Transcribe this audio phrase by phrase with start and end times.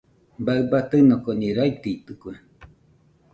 [0.45, 2.33] Baɨ batɨnokoni raitɨitɨkue.